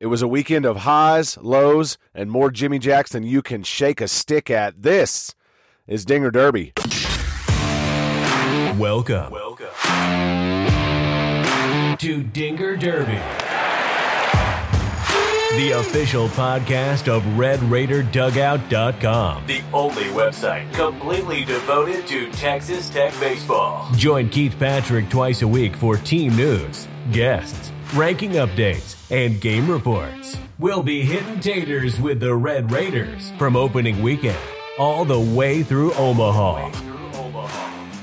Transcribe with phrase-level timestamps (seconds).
[0.00, 4.00] It was a weekend of highs, lows, and more Jimmy Jacks than you can shake
[4.00, 4.80] a stick at.
[4.82, 5.34] This
[5.86, 6.72] is Dinger Derby.
[8.78, 9.30] Welcome.
[9.30, 9.66] Welcome
[11.98, 13.20] to Dinger Derby,
[15.58, 23.86] the official podcast of RedRaiderDugout.com, the only website completely devoted to Texas Tech baseball.
[23.96, 30.36] Join Keith Patrick twice a week for team news, guests, ranking updates, and game reports.
[30.58, 34.38] We'll be hitting taters with the Red Raiders from opening weekend
[34.78, 36.70] all the way through Omaha.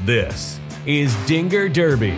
[0.05, 2.17] This is Dinger Derby.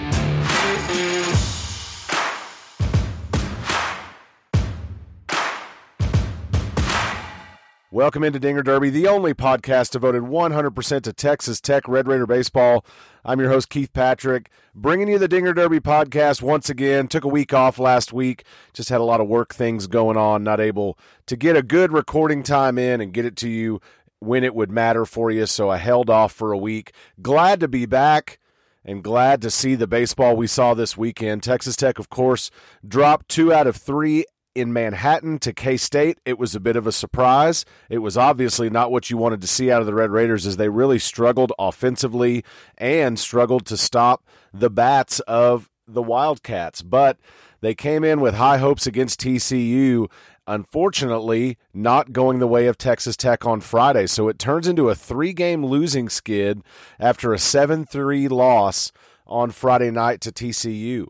[7.91, 12.85] Welcome into Dinger Derby, the only podcast devoted 100% to Texas Tech Red Raider baseball.
[13.25, 17.07] I'm your host, Keith Patrick, bringing you the Dinger Derby podcast once again.
[17.07, 20.43] Took a week off last week, just had a lot of work things going on,
[20.43, 23.81] not able to get a good recording time in and get it to you
[24.19, 26.93] when it would matter for you, so I held off for a week.
[27.21, 28.39] Glad to be back
[28.85, 31.43] and glad to see the baseball we saw this weekend.
[31.43, 32.49] Texas Tech, of course,
[32.87, 34.25] dropped two out of three
[34.59, 36.19] in Manhattan to K State.
[36.25, 37.65] It was a bit of a surprise.
[37.89, 40.57] It was obviously not what you wanted to see out of the Red Raiders as
[40.57, 42.43] they really struggled offensively
[42.77, 46.81] and struggled to stop the bats of the Wildcats.
[46.81, 47.17] But
[47.61, 50.09] they came in with high hopes against TCU.
[50.47, 54.07] Unfortunately, not going the way of Texas Tech on Friday.
[54.07, 56.61] So it turns into a three game losing skid
[56.99, 58.91] after a 7 3 loss
[59.27, 61.07] on Friday night to TCU.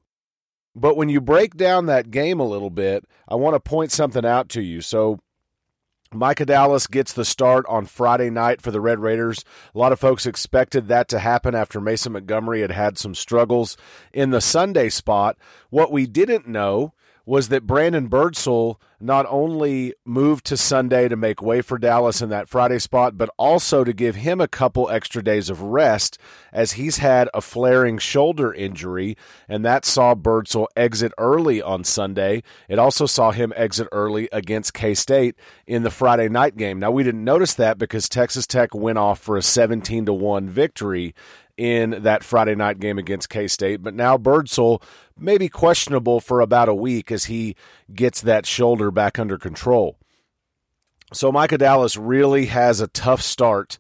[0.76, 4.26] But when you break down that game a little bit, I want to point something
[4.26, 4.82] out to you.
[4.82, 5.20] So,
[6.12, 9.46] Micah Dallas gets the start on Friday night for the Red Raiders.
[9.76, 13.78] A lot of folks expected that to happen after Mason Montgomery had had some struggles
[14.12, 15.38] in the Sunday spot.
[15.70, 16.94] What we didn't know
[17.30, 22.30] was that Brandon Birdsell not only moved to Sunday to make way for Dallas in
[22.30, 26.18] that Friday spot, but also to give him a couple extra days of rest
[26.52, 29.16] as he's had a flaring shoulder injury,
[29.48, 32.42] and that saw Birdsell exit early on Sunday.
[32.68, 35.36] It also saw him exit early against K State
[35.68, 36.80] in the Friday night game.
[36.80, 40.50] Now we didn't notice that because Texas Tech went off for a 17 to 1
[40.50, 41.14] victory
[41.60, 43.84] in that Friday night game against K State.
[43.84, 44.82] But now Birdsell
[45.18, 47.56] may be questionable for about a week as he
[47.94, 49.98] gets that shoulder back under control.
[51.12, 53.78] So Micah Dallas really has a tough start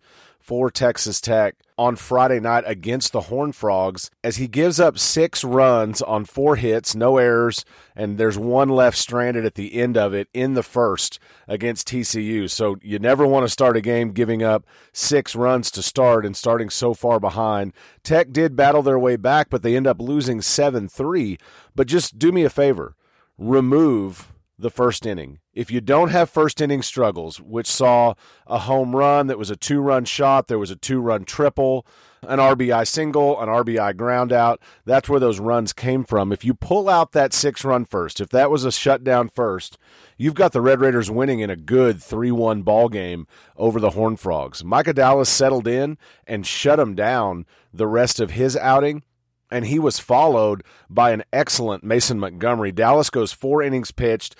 [0.49, 5.43] for Texas Tech on Friday night against the Horn Frogs as he gives up six
[5.43, 7.63] runs on four hits, no errors,
[7.95, 12.49] and there's one left stranded at the end of it in the first against TCU.
[12.49, 16.35] So you never want to start a game giving up six runs to start and
[16.35, 17.71] starting so far behind.
[18.01, 21.37] Tech did battle their way back, but they end up losing 7 3.
[21.75, 22.95] But just do me a favor
[23.37, 25.39] remove the first inning.
[25.53, 28.13] If you don't have first inning struggles, which saw
[28.45, 31.87] a home run that was a two run shot, there was a two run triple,
[32.23, 36.33] an RBI single, an RBI ground out, that's where those runs came from.
[36.33, 39.77] If you pull out that six run first, if that was a shutdown first,
[40.17, 43.91] you've got the Red Raiders winning in a good 3 1 ball game over the
[43.91, 44.63] Horn Frogs.
[44.63, 45.97] Micah Dallas settled in
[46.27, 49.03] and shut them down the rest of his outing
[49.51, 52.71] and he was followed by an excellent Mason Montgomery.
[52.71, 54.35] Dallas goes four innings pitched.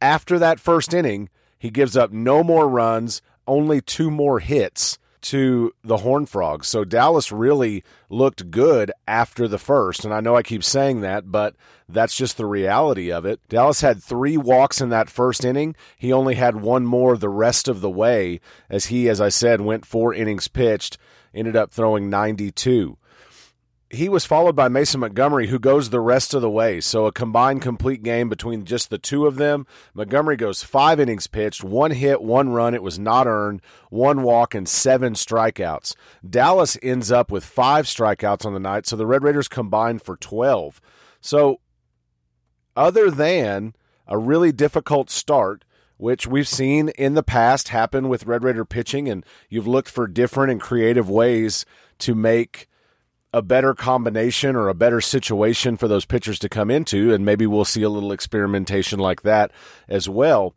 [0.00, 1.28] After that first inning,
[1.58, 6.66] he gives up no more runs, only two more hits to the Horn Frogs.
[6.66, 10.04] So Dallas really looked good after the first.
[10.04, 11.54] And I know I keep saying that, but
[11.88, 13.40] that's just the reality of it.
[13.48, 15.76] Dallas had three walks in that first inning.
[15.96, 19.60] He only had one more the rest of the way as he, as I said,
[19.60, 20.98] went four innings pitched,
[21.32, 22.98] ended up throwing 92
[23.92, 26.80] he was followed by Mason Montgomery, who goes the rest of the way.
[26.80, 29.66] So a combined complete game between just the two of them.
[29.92, 32.74] Montgomery goes five innings pitched, one hit, one run.
[32.74, 33.60] It was not earned,
[33.90, 35.94] one walk, and seven strikeouts.
[36.28, 38.86] Dallas ends up with five strikeouts on the night.
[38.86, 40.80] So the Red Raiders combined for 12.
[41.20, 41.60] So,
[42.74, 43.74] other than
[44.08, 45.66] a really difficult start,
[45.98, 50.06] which we've seen in the past happen with Red Raider pitching, and you've looked for
[50.06, 51.66] different and creative ways
[51.98, 52.68] to make
[53.32, 57.46] a better combination or a better situation for those pitchers to come into, and maybe
[57.46, 59.50] we'll see a little experimentation like that
[59.88, 60.54] as well.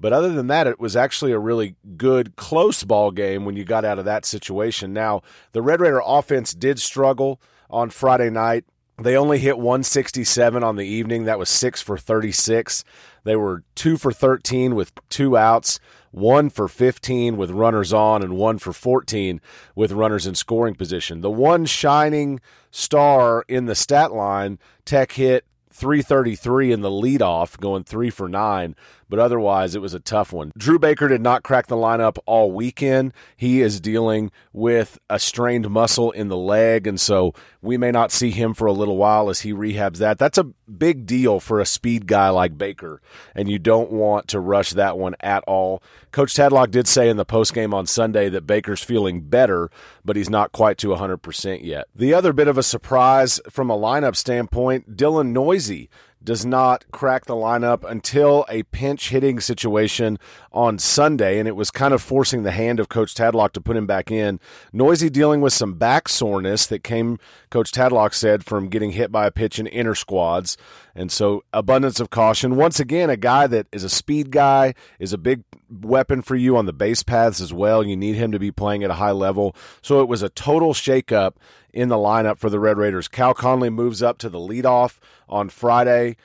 [0.00, 3.64] But other than that, it was actually a really good close ball game when you
[3.64, 4.92] got out of that situation.
[4.92, 5.22] Now,
[5.52, 8.64] the Red Raider offense did struggle on Friday night.
[9.00, 11.24] They only hit 167 on the evening.
[11.24, 12.84] That was 6 for 36.
[13.24, 18.36] They were 2 for 13 with two outs one for 15 with runners on and
[18.36, 19.40] one for 14
[19.74, 21.20] with runners in scoring position.
[21.20, 22.40] The one shining
[22.70, 25.44] star in the stat line, Tech hit
[25.78, 28.74] 333 in the leadoff, going three for nine.
[29.08, 30.50] But otherwise, it was a tough one.
[30.58, 33.14] Drew Baker did not crack the lineup all weekend.
[33.36, 38.12] He is dealing with a strained muscle in the leg, and so we may not
[38.12, 40.18] see him for a little while as he rehabs that.
[40.18, 43.00] That's a big deal for a speed guy like Baker,
[43.34, 45.82] and you don't want to rush that one at all.
[46.12, 49.70] Coach Tadlock did say in the postgame on Sunday that Baker's feeling better,
[50.04, 51.88] but he's not quite to 100% yet.
[51.94, 55.88] The other bit of a surprise from a lineup standpoint, Dylan Neuse
[56.22, 60.18] does not crack the lineup until a pinch hitting situation
[60.52, 63.76] on Sunday, and it was kind of forcing the hand of Coach Tadlock to put
[63.76, 64.40] him back in.
[64.72, 67.18] Neuse dealing with some back soreness that came,
[67.50, 70.56] Coach Tadlock said, from getting hit by a pitch in inner squads.
[70.94, 72.56] And so, abundance of caution.
[72.56, 76.56] Once again, a guy that is a speed guy, is a big weapon for you
[76.56, 77.84] on the base paths as well.
[77.84, 79.54] You need him to be playing at a high level.
[79.82, 81.34] So, it was a total shakeup
[81.72, 83.08] in the lineup for the Red Raiders.
[83.08, 84.98] Cal Conley moves up to the leadoff
[85.28, 86.16] on Friday.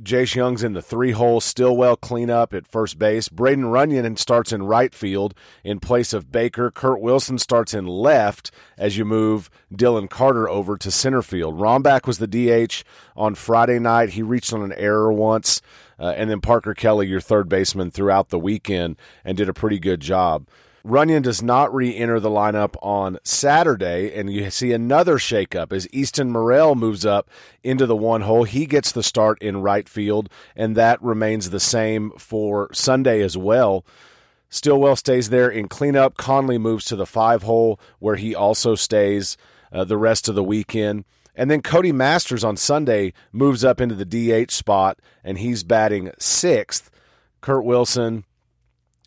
[0.00, 3.28] Jace Jung's in the three hole, Stillwell cleanup at first base.
[3.28, 6.70] Braden Runyon starts in right field in place of Baker.
[6.70, 11.58] Kurt Wilson starts in left as you move Dylan Carter over to center field.
[11.58, 12.84] Rombach was the DH
[13.14, 14.10] on Friday night.
[14.10, 15.60] He reached on an error once.
[15.98, 18.96] Uh, and then Parker Kelly, your third baseman, throughout the weekend
[19.26, 20.48] and did a pretty good job.
[20.84, 25.88] Runyon does not re enter the lineup on Saturday, and you see another shakeup as
[25.92, 27.30] Easton Murrell moves up
[27.62, 28.44] into the one hole.
[28.44, 33.36] He gets the start in right field, and that remains the same for Sunday as
[33.36, 33.84] well.
[34.48, 36.16] Stillwell stays there in cleanup.
[36.16, 39.36] Conley moves to the five hole, where he also stays
[39.72, 41.04] uh, the rest of the weekend.
[41.34, 46.10] And then Cody Masters on Sunday moves up into the DH spot, and he's batting
[46.18, 46.90] sixth.
[47.40, 48.24] Kurt Wilson,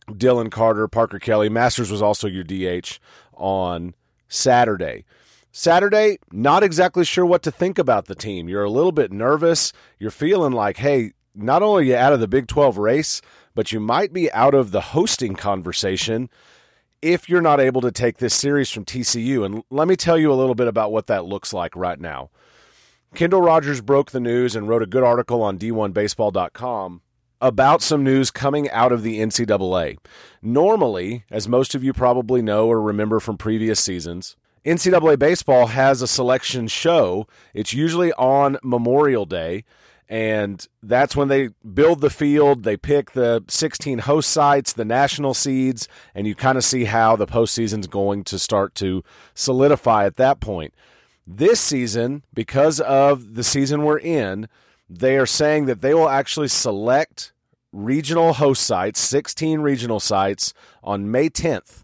[0.10, 1.50] Dylan Carter, Parker Kelly.
[1.50, 3.00] Masters was also your DH
[3.34, 3.96] on
[4.28, 5.06] Saturday.
[5.52, 8.50] Saturday, not exactly sure what to think about the team.
[8.50, 9.72] You're a little bit nervous.
[10.00, 13.22] You're feeling like, hey, not only are you out of the Big 12 race,
[13.54, 16.30] but you might be out of the hosting conversation
[17.01, 19.46] if you're not able to take this series from TCU.
[19.46, 22.30] And let me tell you a little bit about what that looks like right now.
[23.13, 27.01] Kendall Rogers broke the news and wrote a good article on D1Baseball.com
[27.42, 29.98] about some news coming out of the NCAA.
[30.42, 34.36] Normally, as most of you probably know or remember from previous seasons,
[34.66, 37.28] NCAA baseball has a selection show.
[37.54, 39.64] It's usually on Memorial Day,
[40.10, 42.64] and that's when they build the field.
[42.64, 47.16] They pick the 16 host sites, the national seeds, and you kind of see how
[47.16, 49.04] the postseason's going to start to
[49.36, 50.74] solidify at that point.
[51.28, 54.48] This season, because of the season we're in,
[54.90, 57.34] they are saying that they will actually select
[57.72, 60.54] regional host sites, 16 regional sites
[60.84, 61.84] on May 10th.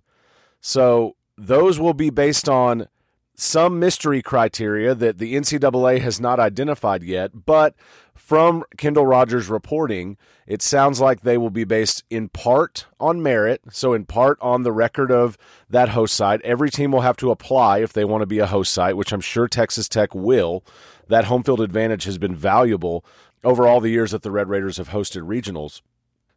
[0.61, 2.87] So those will be based on
[3.35, 7.75] some mystery criteria that the NCAA has not identified yet, but
[8.13, 10.15] from Kendall Rogers reporting,
[10.45, 14.63] it sounds like they will be based in part on merit, so in part on
[14.63, 15.37] the record of
[15.69, 16.41] that host site.
[16.43, 19.11] Every team will have to apply if they want to be a host site, which
[19.11, 20.63] I'm sure Texas Tech will.
[21.11, 23.03] That home field advantage has been valuable
[23.43, 25.81] over all the years that the Red Raiders have hosted regionals.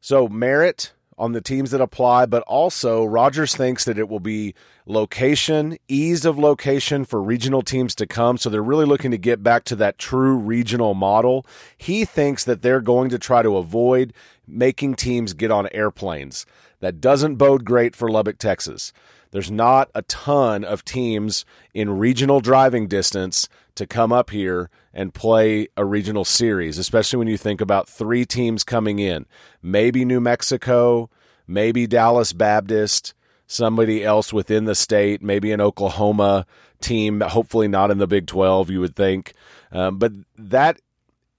[0.01, 4.53] So, merit on the teams that apply, but also Rogers thinks that it will be
[4.85, 8.37] location, ease of location for regional teams to come.
[8.37, 11.47] So they're really looking to get back to that true regional model.
[11.79, 14.13] He thinks that they're going to try to avoid
[14.45, 16.47] making teams get on airplanes.
[16.81, 18.93] That doesn't bode great for Lubbock, Texas.
[19.35, 25.13] There's not a ton of teams in regional driving distance to come up here and
[25.13, 29.27] play a regional series, especially when you think about three teams coming in.
[29.61, 31.11] Maybe New Mexico,
[31.49, 33.13] maybe Dallas Baptist,
[33.49, 36.47] somebody else within the state, maybe an Oklahoma
[36.81, 39.33] team, hopefully not in the Big 12, you would think.
[39.73, 40.81] Um, but that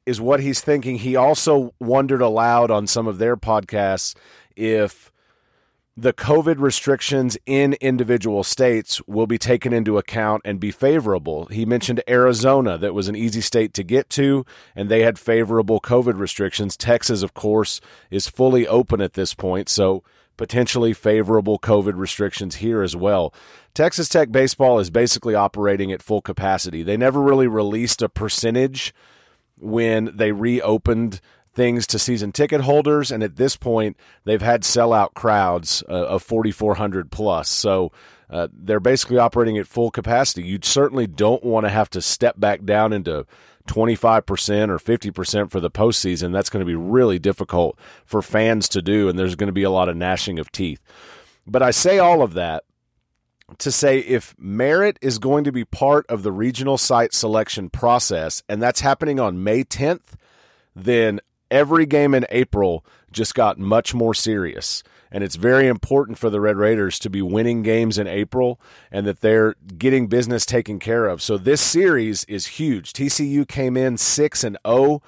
[0.05, 0.97] is what he's thinking.
[0.97, 4.15] He also wondered aloud on some of their podcasts
[4.57, 5.13] if
[5.97, 11.45] the COVID restrictions in individual states will be taken into account and be favorable.
[11.45, 15.79] He mentioned Arizona, that was an easy state to get to, and they had favorable
[15.79, 16.75] COVID restrictions.
[16.75, 17.79] Texas, of course,
[18.11, 20.03] is fully open at this point, so
[20.35, 23.33] potentially favorable COVID restrictions here as well.
[23.73, 26.83] Texas Tech baseball is basically operating at full capacity.
[26.83, 28.93] They never really released a percentage
[29.57, 31.21] when they reopened
[31.55, 36.21] things to season ticket holders, and at this point, they've had sellout crowds uh, of
[36.21, 37.49] 4,400 plus.
[37.49, 37.91] So
[38.29, 40.43] uh, they're basically operating at full capacity.
[40.43, 43.25] You certainly don't want to have to step back down into
[43.67, 46.31] 25% or 50% for the postseason.
[46.31, 49.63] That's going to be really difficult for fans to do, and there's going to be
[49.63, 50.81] a lot of gnashing of teeth.
[51.47, 52.63] But I say all of that
[53.59, 58.43] to say if merit is going to be part of the regional site selection process,
[58.49, 60.15] and that's happening on May 10th,
[60.75, 61.21] then
[61.55, 64.83] every game in April just got much more serious.
[65.09, 68.59] And it's very important for the Red Raiders to be winning games in April
[68.91, 71.21] and that they're getting business taken care of.
[71.21, 72.91] So this series is huge.
[72.91, 75.01] TCU came in 6 and 0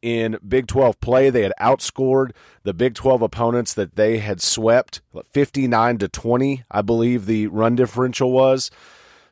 [0.00, 1.28] in Big 12 play.
[1.28, 2.30] They had outscored
[2.62, 7.74] the Big 12 opponents that they had swept 59 to 20, I believe the run
[7.74, 8.70] differential was.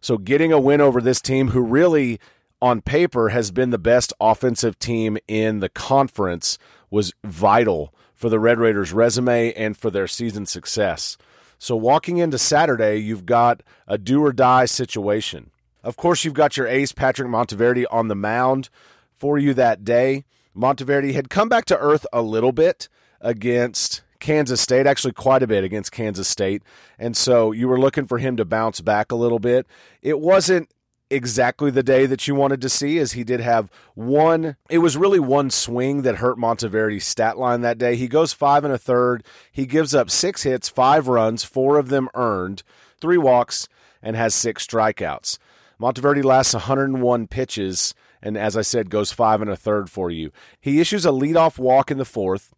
[0.01, 2.19] So getting a win over this team who really
[2.61, 6.59] on paper has been the best offensive team in the conference
[6.91, 11.17] was vital for the Red Raiders resume and for their season success.
[11.59, 15.51] So walking into Saturday, you've got a do or die situation.
[15.83, 18.69] Of course, you've got your ace Patrick Monteverde, on the mound
[19.15, 20.25] for you that day.
[20.55, 22.89] Monteverde had come back to earth a little bit
[23.21, 26.63] against Kansas State, actually quite a bit against Kansas State.
[26.99, 29.67] And so you were looking for him to bounce back a little bit.
[30.03, 30.69] It wasn't
[31.11, 34.97] exactly the day that you wanted to see as he did have one it was
[34.97, 37.97] really one swing that hurt Monteverde's stat line that day.
[37.97, 39.25] He goes 5 and a third.
[39.51, 42.63] He gives up 6 hits, 5 runs, 4 of them earned,
[43.01, 43.69] 3 walks
[44.03, 45.39] and has 6 strikeouts.
[45.79, 50.31] Monteverde lasts 101 pitches and as I said goes 5 and a third for you.
[50.61, 52.51] He issues a leadoff walk in the 4th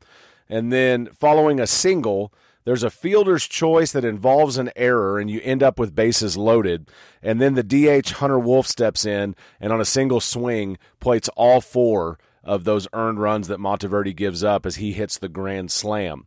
[0.48, 2.32] and then following a single
[2.64, 6.88] there's a fielder's choice that involves an error and you end up with bases loaded.
[7.22, 11.60] And then the DH Hunter Wolfe steps in and on a single swing plates all
[11.60, 16.26] four of those earned runs that Monteverde gives up as he hits the grand slam.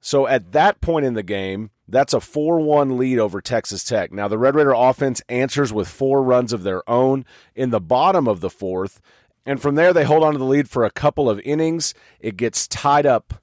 [0.00, 4.12] So at that point in the game, that's a 4 1 lead over Texas Tech.
[4.12, 8.28] Now, the Red Raider offense answers with four runs of their own in the bottom
[8.28, 9.00] of the fourth.
[9.46, 11.94] And from there, they hold on to the lead for a couple of innings.
[12.20, 13.34] It gets tied up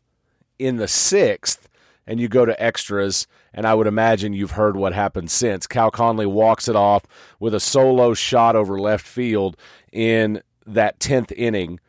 [0.57, 1.67] in the sixth
[2.07, 5.67] and you go to extras, and I would imagine you've heard what happened since.
[5.67, 7.03] Cal Conley walks it off
[7.39, 9.55] with a solo shot over left field
[9.91, 11.79] in that 10th inning,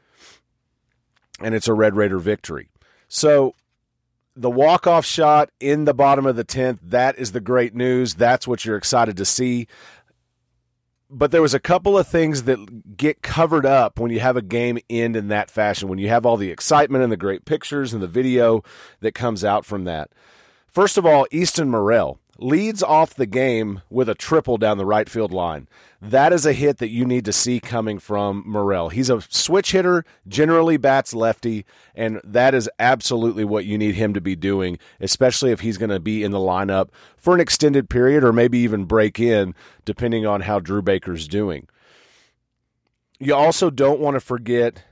[1.41, 2.69] and it's a Red Raider victory.
[3.09, 3.55] So
[4.35, 8.15] the walk-off shot in the bottom of the 10th, that is the great news.
[8.15, 9.67] That's what you're excited to see
[11.13, 14.43] but there was a couple of things that get covered up when you have a
[14.43, 17.93] game end in that fashion when you have all the excitement and the great pictures
[17.93, 18.65] and the video
[19.01, 20.11] that comes out from that.
[20.67, 25.09] First of all Easton Murrell leads off the game with a triple down the right
[25.09, 25.69] field line.
[26.01, 28.89] That is a hit that you need to see coming from Murrell.
[28.89, 34.15] He's a switch hitter, generally bats lefty, and that is absolutely what you need him
[34.15, 37.89] to be doing, especially if he's going to be in the lineup for an extended
[37.89, 41.69] period or maybe even break in, depending on how Drew Baker's doing.
[43.21, 44.83] You also don't want to forget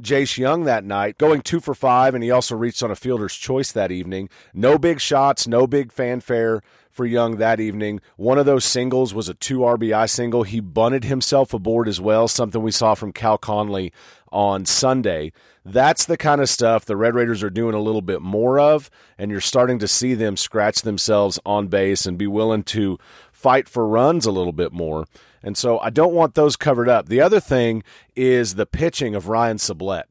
[0.00, 3.34] Jace Jung that night, going two for five, and he also reached on a fielder's
[3.34, 4.28] choice that evening.
[4.54, 8.00] No big shots, no big fanfare for Jung that evening.
[8.16, 10.42] One of those singles was a two RBI single.
[10.42, 13.92] He bunted himself aboard as well, something we saw from Cal Conley
[14.30, 15.32] on Sunday.
[15.64, 18.90] That's the kind of stuff the Red Raiders are doing a little bit more of,
[19.16, 22.98] and you're starting to see them scratch themselves on base and be willing to
[23.42, 25.06] fight for runs a little bit more.
[25.42, 27.08] And so I don't want those covered up.
[27.08, 27.82] The other thing
[28.14, 30.04] is the pitching of Ryan Sublette.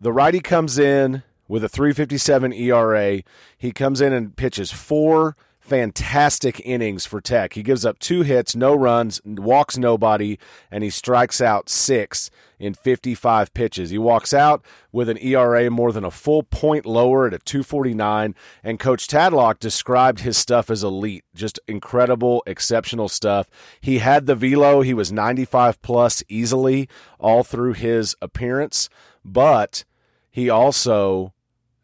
[0.00, 3.22] The righty comes in with a 357 ERA.
[3.58, 5.36] He comes in and pitches four
[5.68, 7.52] fantastic innings for Tech.
[7.52, 10.38] He gives up two hits, no runs, walks nobody,
[10.70, 13.90] and he strikes out six in 55 pitches.
[13.90, 18.34] He walks out with an ERA more than a full point lower at a 249,
[18.64, 23.50] and Coach Tadlock described his stuff as elite, just incredible, exceptional stuff.
[23.80, 26.88] He had the velo, he was 95 plus easily
[27.20, 28.88] all through his appearance,
[29.22, 29.84] but
[30.30, 31.34] he also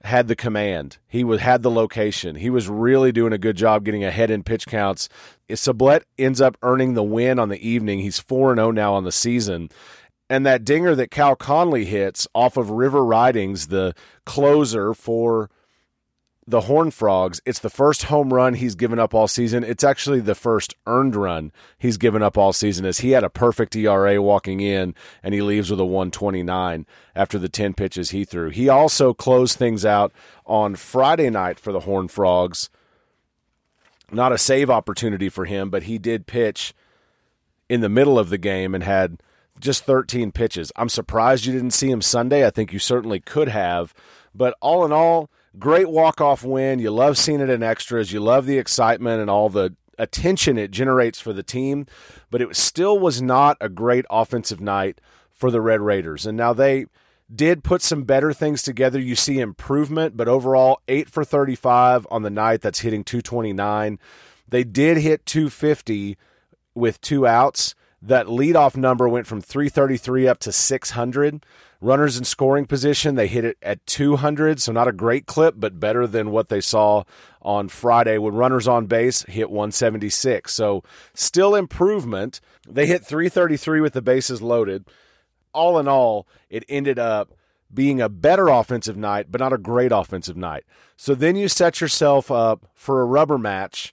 [0.04, 0.98] had the command.
[1.08, 2.36] He was had the location.
[2.36, 5.08] He was really doing a good job getting ahead in pitch counts.
[5.48, 8.00] Sublette ends up earning the win on the evening.
[8.00, 9.70] He's 4 0 now on the season.
[10.28, 13.94] And that dinger that Cal Conley hits off of River Ridings, the
[14.24, 15.50] closer for
[16.46, 19.64] the Horn Frogs, it's the first home run he's given up all season.
[19.64, 23.30] It's actually the first earned run he's given up all season as he had a
[23.30, 28.24] perfect ERA walking in and he leaves with a 129 after the 10 pitches he
[28.24, 28.50] threw.
[28.50, 30.12] He also closed things out
[30.44, 32.68] on Friday night for the Horn Frogs.
[34.12, 36.74] Not a save opportunity for him, but he did pitch
[37.70, 39.18] in the middle of the game and had
[39.58, 40.70] just 13 pitches.
[40.76, 42.46] I'm surprised you didn't see him Sunday.
[42.46, 43.94] I think you certainly could have.
[44.34, 46.78] But all in all, great walk off win.
[46.78, 48.12] You love seeing it in extras.
[48.12, 51.86] You love the excitement and all the attention it generates for the team.
[52.30, 55.00] But it still was not a great offensive night
[55.32, 56.26] for the Red Raiders.
[56.26, 56.86] And now they
[57.34, 59.00] did put some better things together.
[59.00, 62.60] You see improvement, but overall, 8 for 35 on the night.
[62.60, 63.98] That's hitting 229.
[64.48, 66.16] They did hit 250
[66.74, 67.74] with two outs.
[68.02, 71.46] That leadoff number went from 333 up to 600.
[71.84, 75.78] Runners in scoring position, they hit it at 200, so not a great clip, but
[75.78, 77.04] better than what they saw
[77.42, 80.50] on Friday when runners on base hit 176.
[80.50, 82.40] So still improvement.
[82.66, 84.86] They hit 333 with the bases loaded.
[85.52, 87.34] All in all, it ended up
[87.72, 90.64] being a better offensive night, but not a great offensive night.
[90.96, 93.92] So then you set yourself up for a rubber match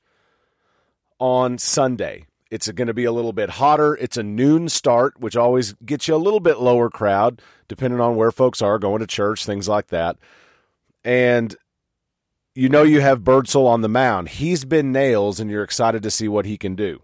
[1.20, 2.26] on Sunday.
[2.52, 3.96] It's going to be a little bit hotter.
[3.96, 8.18] It's a noon start, which always gets you a little bit lower crowd, depending on
[8.18, 10.18] where folks are going to church, things like that.
[11.06, 11.56] And
[12.54, 14.30] you know you have Birdsell on the mound.
[14.30, 17.02] He's been nails, and you're excited to see what he can do.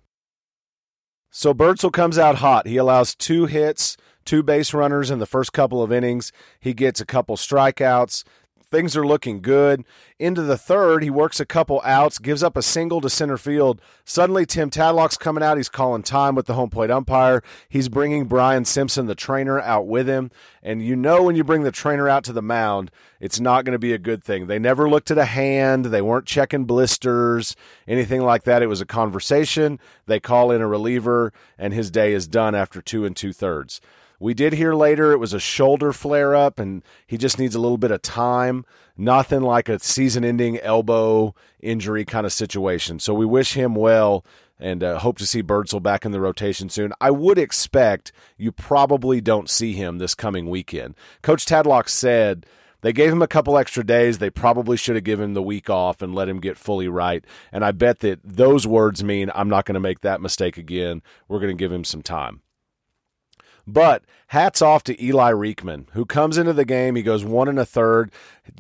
[1.32, 2.68] So Birdsell comes out hot.
[2.68, 6.34] He allows two hits, two base runners in the first couple of innings.
[6.60, 8.26] He gets a couple strikeouts
[8.72, 9.86] things are looking good.
[10.20, 13.82] Into the third, he works a couple outs, gives up a single to center field.
[14.04, 15.58] Suddenly, Tim Tadlock's coming out.
[15.58, 17.44] He's calling time with the home plate umpire.
[17.70, 20.32] He's bringing Brian Simpson, the trainer, out with him.
[20.62, 23.74] And you know when you bring the trainer out to the mound, it's not going
[23.74, 24.48] to be a good thing.
[24.48, 25.86] They never looked at a hand.
[25.86, 27.56] They weren't checking blisters,
[27.88, 28.62] anything like that.
[28.62, 29.80] It was a conversation.
[30.06, 33.82] They call in a reliever, and his day is done after two and two thirds.
[34.20, 37.60] We did hear later it was a shoulder flare up and he just needs a
[37.60, 38.66] little bit of time.
[38.98, 43.00] Nothing like a season ending elbow injury kind of situation.
[43.00, 44.26] So we wish him well
[44.60, 46.94] and uh, hope to see Birdsell back in the rotation soon.
[47.00, 50.96] I would expect you probably don't see him this coming weekend.
[51.22, 52.48] Coach Tadlock said
[52.82, 54.18] they gave him a couple extra days.
[54.18, 57.24] They probably should have given him the week off and let him get fully right.
[57.52, 61.04] And I bet that those words mean I'm not going to make that mistake again.
[61.28, 62.42] We're going to give him some time.
[63.68, 66.96] But hats off to Eli Riekman, who comes into the game.
[66.96, 68.12] He goes one and a third,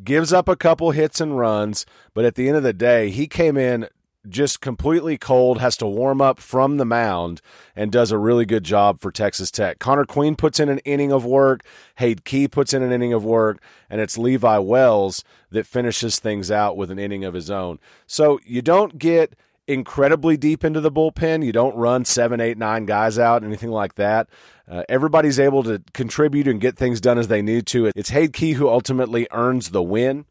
[0.03, 3.27] gives up a couple hits and runs, but at the end of the day, he
[3.27, 3.87] came in
[4.27, 7.41] just completely cold, has to warm up from the mound,
[7.75, 9.79] and does a really good job for Texas Tech.
[9.79, 11.61] Connor Queen puts in an inning of work,
[11.95, 16.51] Hade Key puts in an inning of work, and it's Levi Wells that finishes things
[16.51, 17.79] out with an inning of his own.
[18.05, 19.33] So you don't get
[19.67, 21.45] incredibly deep into the bullpen.
[21.45, 24.29] You don't run seven, eight, nine guys out, anything like that.
[24.69, 27.91] Uh, everybody's able to contribute and get things done as they need to.
[27.95, 30.25] It's Hade Key who ultimately earns the win.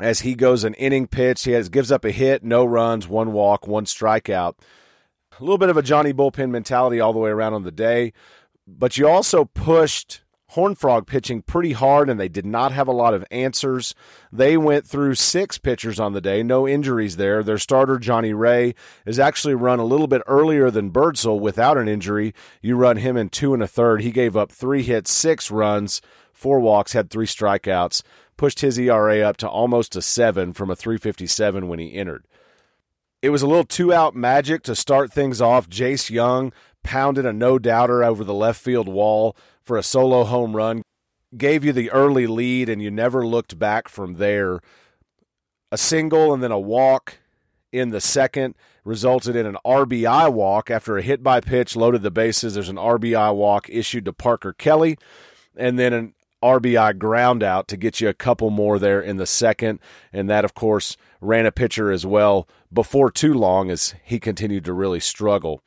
[0.00, 3.32] As he goes an inning pitch, he has, gives up a hit, no runs, one
[3.32, 4.54] walk, one strikeout.
[5.38, 8.12] A little bit of a Johnny bullpen mentality all the way around on the day,
[8.66, 10.23] but you also pushed
[10.54, 13.92] Horn Frog pitching pretty hard, and they did not have a lot of answers.
[14.30, 17.42] They went through six pitchers on the day, no injuries there.
[17.42, 21.88] Their starter, Johnny Ray, is actually run a little bit earlier than Birdsell without an
[21.88, 22.34] injury.
[22.62, 24.02] You run him in two and a third.
[24.02, 26.00] He gave up three hits, six runs,
[26.32, 28.04] four walks, had three strikeouts,
[28.36, 32.28] pushed his ERA up to almost a seven from a 357 when he entered.
[33.22, 35.68] It was a little two out magic to start things off.
[35.68, 36.52] Jace Jung
[36.84, 40.82] pounded a no doubter over the left field wall for a solo home run,
[41.36, 44.60] gave you the early lead, and you never looked back from there.
[45.72, 47.18] A single and then a walk
[47.72, 52.10] in the second resulted in an RBI walk after a hit by pitch loaded the
[52.10, 52.54] bases.
[52.54, 54.96] There's an RBI walk issued to Parker Kelly,
[55.56, 59.26] and then an RBI ground out to get you a couple more there in the
[59.26, 59.80] second.
[60.12, 64.64] And that, of course, ran a pitcher as well before too long as he continued
[64.66, 65.62] to really struggle.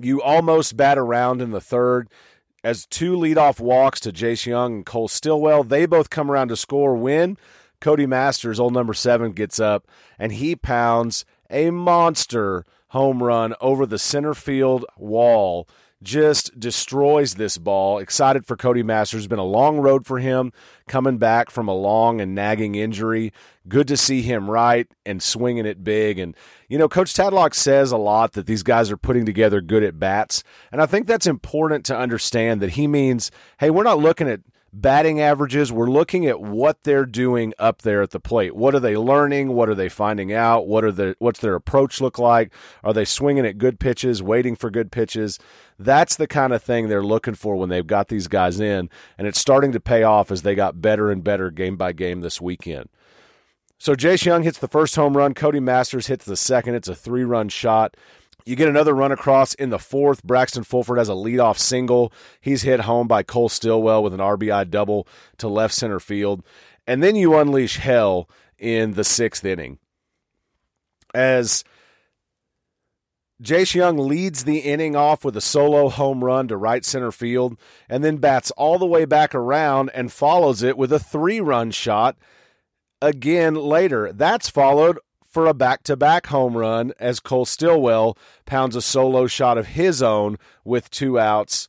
[0.00, 2.08] You almost bat around in the third
[2.66, 5.62] as two leadoff walks to Jace Jung and Cole Stillwell.
[5.62, 6.96] They both come around to score.
[6.96, 7.38] Win.
[7.80, 9.86] Cody Masters, old number seven, gets up
[10.18, 15.68] and he pounds a monster home run over the center field wall
[16.02, 17.98] just destroys this ball.
[17.98, 19.26] Excited for Cody Masters.
[19.26, 20.52] Been a long road for him
[20.86, 23.32] coming back from a long and nagging injury.
[23.68, 26.18] Good to see him right and swinging it big.
[26.18, 26.36] And,
[26.68, 29.98] you know, Coach Tadlock says a lot that these guys are putting together good at
[29.98, 30.44] bats.
[30.70, 34.40] And I think that's important to understand that he means, hey, we're not looking at–
[34.76, 35.72] batting averages.
[35.72, 38.54] We're looking at what they're doing up there at the plate.
[38.54, 39.54] What are they learning?
[39.54, 40.66] What are they finding out?
[40.66, 42.52] What are the what's their approach look like?
[42.84, 45.38] Are they swinging at good pitches, waiting for good pitches?
[45.78, 49.26] That's the kind of thing they're looking for when they've got these guys in, and
[49.26, 52.40] it's starting to pay off as they got better and better game by game this
[52.40, 52.88] weekend.
[53.78, 55.34] So Jace Jung hits the first home run.
[55.34, 56.74] Cody Masters hits the second.
[56.74, 57.96] It's a three-run shot.
[58.46, 60.22] You get another run across in the fourth.
[60.22, 62.12] Braxton Fulford has a leadoff single.
[62.40, 65.06] He's hit home by Cole Stillwell with an RBI double
[65.38, 66.44] to left center field.
[66.86, 69.78] And then you unleash hell in the sixth inning.
[71.12, 71.64] As
[73.42, 77.58] Jace Jung leads the inning off with a solo home run to right center field
[77.88, 81.70] and then bats all the way back around and follows it with a three run
[81.70, 82.16] shot
[83.00, 84.12] again later.
[84.12, 89.26] That's followed for a back to back home run as Cole Stillwell pounds a solo
[89.26, 91.68] shot of his own with two outs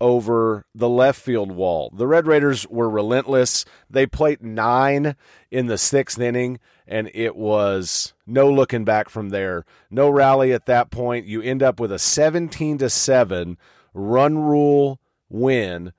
[0.00, 1.90] over the left field wall.
[1.94, 3.64] The Red Raiders were relentless.
[3.88, 5.16] They played nine
[5.50, 9.64] in the sixth inning, and it was no looking back from there.
[9.90, 11.26] No rally at that point.
[11.26, 13.56] You end up with a 17 to 7
[13.92, 15.92] run rule win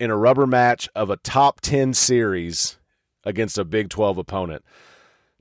[0.00, 2.78] in a rubber match of a top 10 series
[3.24, 4.64] against a Big 12 opponent.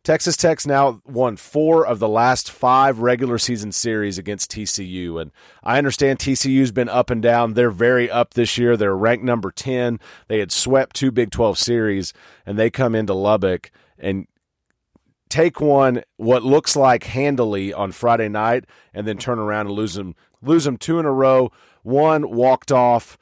[0.03, 5.21] Texas Tech's now won four of the last five regular season series against TCU.
[5.21, 5.31] And
[5.63, 7.53] I understand TCU's been up and down.
[7.53, 8.75] They're very up this year.
[8.75, 9.99] They're ranked number 10.
[10.27, 12.13] They had swept two Big 12 series,
[12.47, 14.25] and they come into Lubbock and
[15.29, 18.65] take one what looks like handily on Friday night
[18.95, 21.51] and then turn around and lose them lose them two in a row.
[21.83, 23.17] One walked off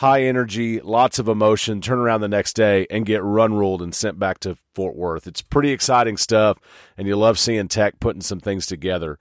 [0.00, 3.94] high energy, lots of emotion, turn around the next day and get run ruled and
[3.94, 5.26] sent back to Fort Worth.
[5.26, 6.56] It's pretty exciting stuff,
[6.96, 9.18] and you love seeing Tech putting some things together.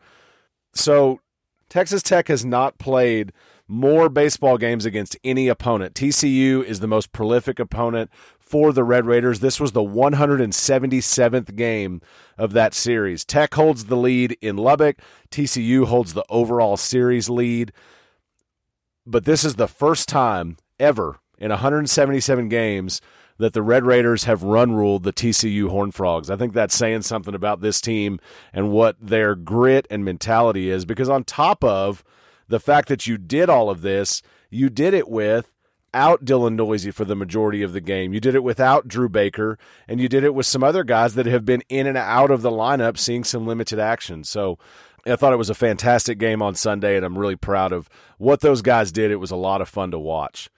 [0.74, 1.20] So,
[1.68, 3.34] Texas Tech has not played
[3.68, 5.96] more baseball games against any opponent.
[5.96, 9.42] TCU is the most prolific opponent for the Red Raiders.
[9.42, 12.00] This was the 177th game
[12.38, 13.26] of that series.
[13.26, 17.74] Tech holds the lead in Lubbock, TCU holds the overall series lead.
[19.06, 23.02] But this is the first time ever in 177 games
[23.38, 26.30] that the Red Raiders have run ruled the TCU Horned Frogs.
[26.30, 28.20] I think that's saying something about this team
[28.54, 32.04] and what their grit and mentality is because on top of
[32.50, 35.52] the fact that you did all of this, you did it with
[35.94, 38.14] out Dylan Neuse for the majority of the game.
[38.14, 41.26] You did it without Drew Baker, and you did it with some other guys that
[41.26, 44.24] have been in and out of the lineup, seeing some limited action.
[44.24, 44.60] So
[45.06, 48.42] I thought it was a fantastic game on Sunday, and I'm really proud of what
[48.42, 49.12] those guys did.
[49.12, 50.50] It was a lot of fun to watch.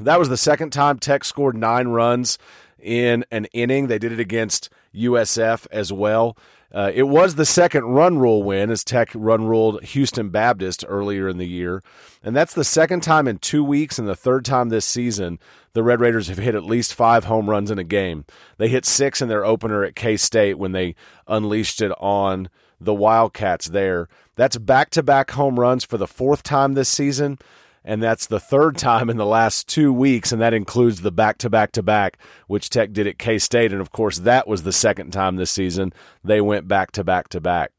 [0.00, 2.38] That was the second time Tech scored nine runs
[2.78, 3.88] in an inning.
[3.88, 6.36] They did it against USF as well.
[6.72, 11.26] Uh, it was the second run rule win as Tech run ruled Houston Baptist earlier
[11.26, 11.82] in the year.
[12.22, 15.38] And that's the second time in two weeks and the third time this season
[15.72, 18.26] the Red Raiders have hit at least five home runs in a game.
[18.58, 20.94] They hit six in their opener at K State when they
[21.26, 24.08] unleashed it on the Wildcats there.
[24.36, 27.38] That's back to back home runs for the fourth time this season
[27.84, 31.38] and that's the third time in the last two weeks, and that includes the back
[31.38, 33.72] to back to back, which Tech did at K State.
[33.72, 37.28] And of course, that was the second time this season they went back to back
[37.28, 37.72] to back.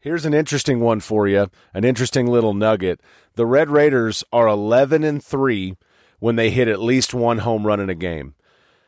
[0.00, 3.00] Here's an interesting one for you, an interesting little nugget.
[3.34, 5.76] The Red Raiders are 11 and 3
[6.20, 8.34] when they hit at least one home run in a game.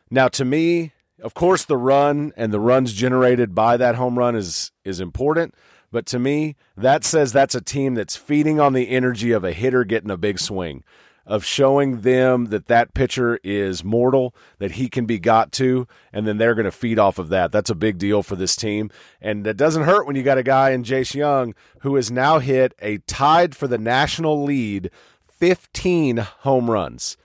[0.09, 4.35] Now, to me, of course, the run and the runs generated by that home run
[4.35, 5.53] is is important,
[5.91, 9.53] but to me, that says that's a team that's feeding on the energy of a
[9.53, 10.83] hitter getting a big swing,
[11.25, 16.27] of showing them that that pitcher is mortal, that he can be got to, and
[16.27, 17.51] then they're going to feed off of that.
[17.51, 18.91] That's a big deal for this team.
[19.21, 22.39] And it doesn't hurt when you got a guy in Jace Jung who has now
[22.39, 24.91] hit a tied for the national lead
[25.27, 27.17] 15 home runs.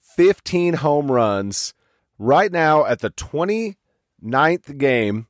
[0.00, 1.74] 15 home runs
[2.18, 5.27] right now at the 29th game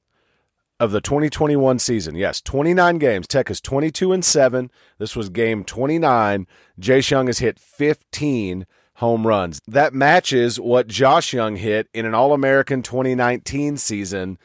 [0.81, 2.15] of the 2021 season.
[2.15, 3.27] Yes, 29 games.
[3.27, 4.71] Tech is 22 and 7.
[4.99, 6.47] This was game 29.
[6.81, 9.61] Jace Jung has hit 15 home runs.
[9.67, 14.39] That matches what Josh Jung hit in an All American 2019 season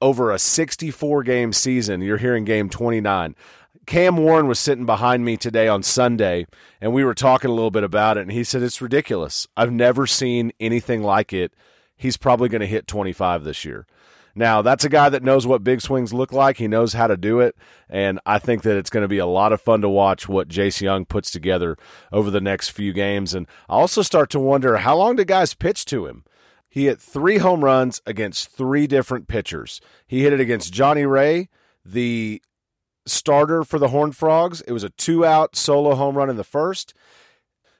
[0.00, 2.00] over a 64 game season.
[2.00, 3.34] You're hearing game 29.
[3.86, 6.46] Cam Warren was sitting behind me today on Sunday,
[6.80, 9.48] and we were talking a little bit about it, and he said, It's ridiculous.
[9.56, 11.52] I've never seen anything like it.
[11.96, 13.86] He's probably going to hit 25 this year.
[14.34, 16.58] Now, that's a guy that knows what big swings look like.
[16.58, 17.56] He knows how to do it.
[17.88, 20.48] And I think that it's going to be a lot of fun to watch what
[20.48, 21.76] Jace Jung puts together
[22.12, 23.34] over the next few games.
[23.34, 26.24] And I also start to wonder how long do guys pitch to him?
[26.68, 29.80] He hit three home runs against three different pitchers.
[30.06, 31.48] He hit it against Johnny Ray,
[31.84, 32.40] the
[33.06, 34.60] starter for the Horned Frogs.
[34.62, 36.94] It was a two out solo home run in the first.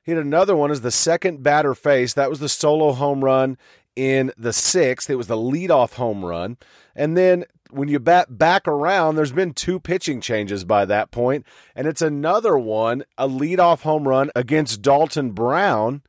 [0.03, 2.15] He had another one as the second batter face.
[2.15, 3.59] That was the solo home run
[3.97, 5.11] in the sixth.
[5.11, 6.57] It was the leadoff home run.
[6.95, 11.47] And then when you bat back around, there's been two pitching changes by that point,
[11.75, 16.03] and it's another one, a leadoff home run against Dalton Brown,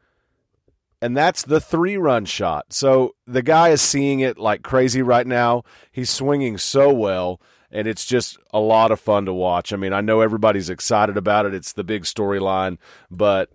[1.01, 2.73] and that's the three run shot.
[2.73, 5.63] So the guy is seeing it like crazy right now.
[5.91, 7.41] He's swinging so well,
[7.71, 9.73] and it's just a lot of fun to watch.
[9.73, 11.53] I mean, I know everybody's excited about it.
[11.53, 12.77] It's the big storyline,
[13.09, 13.49] but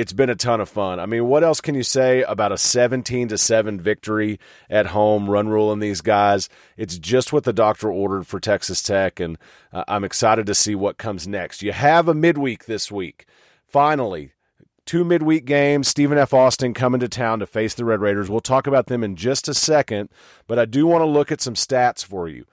[0.00, 0.98] it's been a ton of fun.
[0.98, 5.28] I mean, what else can you say about a 17 to 7 victory at home,
[5.28, 6.48] run ruling these guys?
[6.78, 9.36] It's just what the doctor ordered for Texas Tech, and
[9.74, 11.60] uh, I'm excited to see what comes next.
[11.62, 13.26] You have a midweek this week.
[13.66, 14.32] Finally,
[14.86, 15.86] two midweek games.
[15.86, 16.32] Stephen F.
[16.32, 18.30] Austin coming to town to face the Red Raiders.
[18.30, 20.08] We'll talk about them in just a second,
[20.46, 22.46] but I do want to look at some stats for you.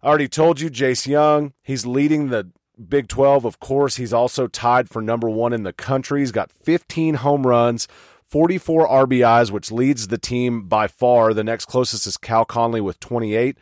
[0.00, 2.52] I already told you Jace Jung, he's leading the
[2.88, 6.20] Big 12, of course, he's also tied for number one in the country.
[6.20, 7.86] He's got 15 home runs,
[8.26, 11.32] 44 RBIs, which leads the team by far.
[11.32, 13.56] The next closest is Cal Conley with 28.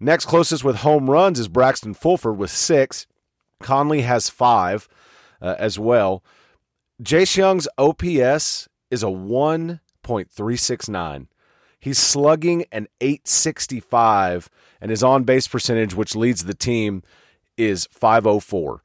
[0.00, 3.06] Next closest with home runs is Braxton Fulford with six.
[3.60, 4.88] Conley has five
[5.40, 6.22] uh, as well.
[7.02, 11.26] Jace Jung's OPS is a 1.369.
[11.80, 14.48] He's slugging an 865,
[14.80, 17.02] and his on base percentage, which leads the team,
[17.56, 18.82] is 504.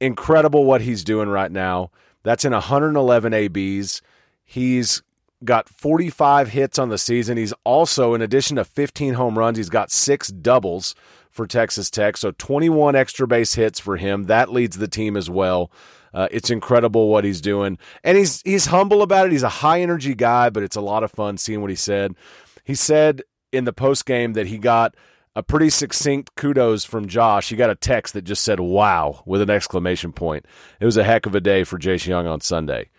[0.00, 1.90] Incredible what he's doing right now.
[2.22, 4.02] That's in 111 ABs.
[4.44, 5.02] He's
[5.44, 7.36] got 45 hits on the season.
[7.36, 10.94] He's also, in addition to 15 home runs, he's got six doubles
[11.30, 12.16] for Texas Tech.
[12.16, 14.24] So 21 extra base hits for him.
[14.24, 15.70] That leads the team as well.
[16.12, 19.32] Uh, it's incredible what he's doing, and he's he's humble about it.
[19.32, 22.16] He's a high energy guy, but it's a lot of fun seeing what he said.
[22.64, 24.96] He said in the post game that he got
[25.36, 27.48] a pretty succinct kudos from Josh.
[27.48, 30.46] He got a text that just said "Wow" with an exclamation point.
[30.80, 32.90] It was a heck of a day for Jace Jung on Sunday.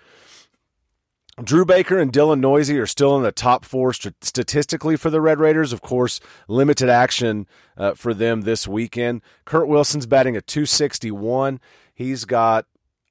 [1.43, 5.21] Drew Baker and Dylan Neuse are still in the top four st- statistically for the
[5.21, 5.73] Red Raiders.
[5.73, 9.21] Of course, limited action uh, for them this weekend.
[9.45, 11.59] Kurt Wilson's batting a 261.
[11.93, 12.65] He's got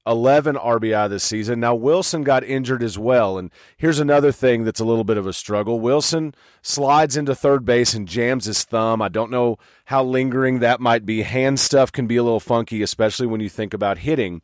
[0.06, 1.60] 11 RBI this season.
[1.60, 3.38] Now, Wilson got injured as well.
[3.38, 5.78] And here's another thing that's a little bit of a struggle.
[5.78, 9.02] Wilson slides into third base and jams his thumb.
[9.02, 11.22] I don't know how lingering that might be.
[11.22, 14.42] Hand stuff can be a little funky, especially when you think about hitting.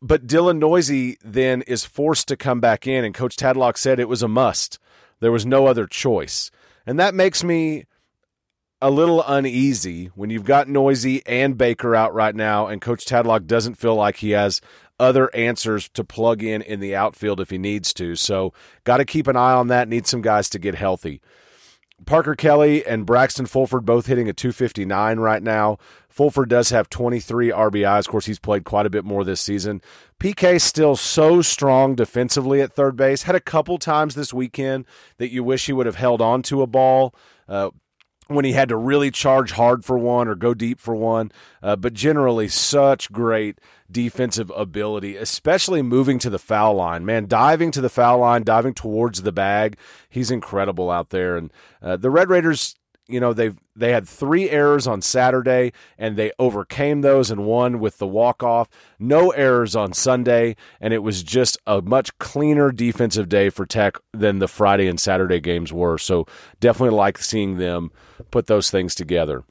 [0.00, 4.08] But Dylan Neuse then is forced to come back in, and Coach Tadlock said it
[4.08, 4.78] was a must.
[5.20, 6.50] There was no other choice.
[6.86, 7.86] And that makes me
[8.84, 13.46] a little uneasy when you've got Neuse and Baker out right now, and Coach Tadlock
[13.46, 14.60] doesn't feel like he has
[15.00, 18.14] other answers to plug in in the outfield if he needs to.
[18.14, 18.52] So,
[18.84, 19.88] got to keep an eye on that.
[19.88, 21.22] Need some guys to get healthy.
[22.04, 25.78] Parker Kelly and Braxton Fulford both hitting a 259 right now.
[26.10, 28.00] Fulford does have 23 RBIs.
[28.00, 29.80] Of course, he's played quite a bit more this season.
[30.20, 33.22] PK still so strong defensively at third base.
[33.22, 34.84] Had a couple times this weekend
[35.16, 37.14] that you wish he would have held on to a ball.
[37.48, 37.70] Uh,
[38.28, 41.30] when he had to really charge hard for one or go deep for one.
[41.62, 43.58] Uh, but generally, such great
[43.90, 47.04] defensive ability, especially moving to the foul line.
[47.04, 49.76] Man, diving to the foul line, diving towards the bag.
[50.08, 51.36] He's incredible out there.
[51.36, 52.74] And uh, the Red Raiders
[53.08, 57.80] you know they they had three errors on Saturday and they overcame those and won
[57.80, 58.68] with the walk off.
[58.98, 63.98] No errors on Sunday and it was just a much cleaner defensive day for Tech
[64.12, 65.98] than the Friday and Saturday games were.
[65.98, 66.26] So
[66.60, 67.90] definitely like seeing them
[68.30, 69.44] put those things together.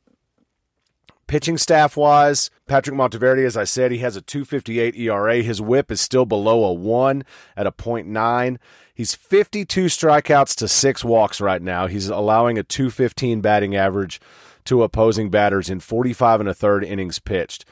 [1.28, 5.42] Pitching staff wise, Patrick Monteverde, as I said, he has a 258 ERA.
[5.42, 7.24] His whip is still below a 1
[7.56, 8.58] at a 0.9.
[8.94, 11.88] He's 52 strikeouts to six walks right now.
[11.88, 14.20] He's allowing a 215 batting average
[14.66, 17.66] to opposing batters in 45 and a third innings pitched.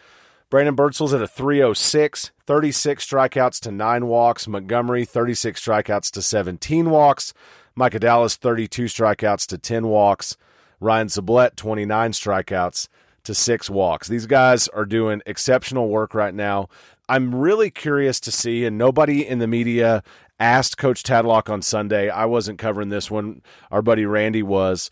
[0.49, 4.47] Brandon Birdsell's at a 306, 36 strikeouts to nine walks.
[4.47, 7.33] Montgomery, 36 strikeouts to 17 walks.
[7.75, 10.35] Micah Dallas, 32 strikeouts to 10 walks.
[10.79, 12.87] Ryan Sublette, 29 strikeouts
[13.23, 14.07] to six walks.
[14.07, 16.67] These guys are doing exceptional work right now.
[17.09, 20.03] I'm really curious to see, and nobody in the media
[20.39, 22.09] asked Coach Tadlock on Sunday.
[22.09, 23.41] I wasn't covering this one.
[23.69, 24.89] Our buddy Randy was.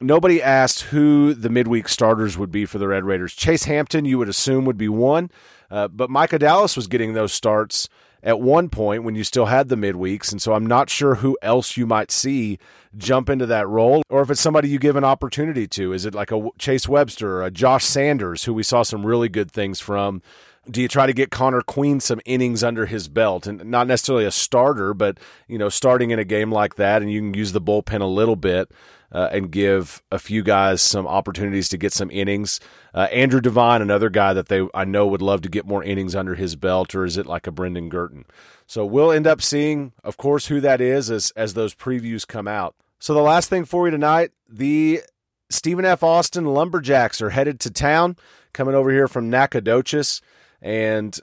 [0.00, 3.34] Nobody asked who the midweek starters would be for the Red Raiders.
[3.34, 5.30] Chase Hampton, you would assume, would be one,
[5.70, 7.88] uh, but Micah Dallas was getting those starts
[8.22, 10.30] at one point when you still had the midweeks.
[10.32, 12.58] And so I'm not sure who else you might see
[12.96, 15.92] jump into that role or if it's somebody you give an opportunity to.
[15.92, 19.28] Is it like a Chase Webster or a Josh Sanders, who we saw some really
[19.28, 20.22] good things from?
[20.68, 24.24] do you try to get Connor Queen some innings under his belt and not necessarily
[24.24, 27.52] a starter, but you know, starting in a game like that, and you can use
[27.52, 28.70] the bullpen a little bit
[29.12, 32.60] uh, and give a few guys some opportunities to get some innings.
[32.94, 36.14] Uh, Andrew Devine, another guy that they I know would love to get more innings
[36.14, 38.24] under his belt, or is it like a Brendan Girton?
[38.66, 42.48] So we'll end up seeing, of course, who that is as as those previews come
[42.48, 42.74] out.
[42.98, 45.02] So the last thing for you tonight, the
[45.48, 46.02] Stephen F.
[46.02, 48.16] Austin Lumberjacks are headed to town,
[48.52, 50.20] coming over here from Nacogdoches.
[50.62, 51.18] And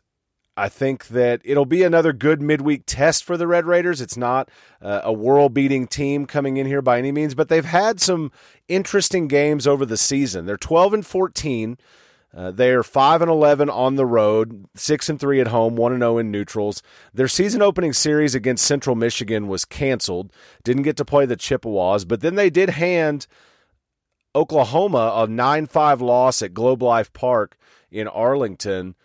[0.57, 4.01] I think that it'll be another good midweek test for the Red Raiders.
[4.01, 4.49] It's not
[4.81, 8.31] uh, a world beating team coming in here by any means, but they've had some
[8.67, 10.47] interesting games over the season.
[10.47, 11.77] They're 12 and 14.
[12.35, 15.93] Uh, they are 5 and 11 on the road, 6 and 3 at home, 1
[15.93, 16.81] and 0 in neutrals.
[17.13, 20.33] Their season opening series against Central Michigan was canceled.
[20.63, 23.27] Didn't get to play the Chippewas, but then they did hand
[24.35, 27.57] Oklahoma a 9-5 loss at Globe Life Park
[27.91, 28.95] in Arlington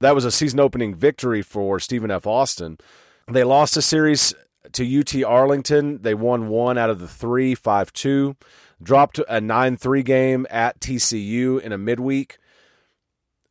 [0.00, 2.26] that was a season opening victory for Stephen F.
[2.26, 2.78] Austin.
[3.30, 4.34] They lost a series
[4.72, 6.02] to UT Arlington.
[6.02, 8.36] They won one out of the three, 5 2.
[8.82, 12.38] Dropped a 9 3 game at TCU in a midweek.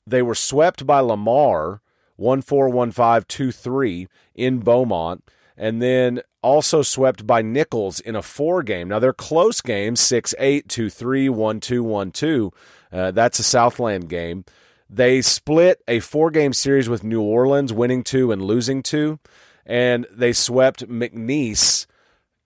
[0.06, 1.82] They were swept by Lamar
[2.18, 5.24] 1 4 1 5 2 3 in Beaumont,
[5.58, 8.90] and then also swept by Nicholls in a four game.
[8.90, 12.52] Now, they're close games 6 8, 2 3, 1 2, 1 2.
[12.92, 14.46] Uh, that's a Southland game.
[14.96, 19.18] They split a four game series with New Orleans, winning two and losing two,
[19.66, 21.88] and they swept McNeese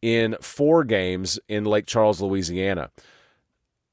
[0.02, 2.90] in four games in Lake Charles, Louisiana.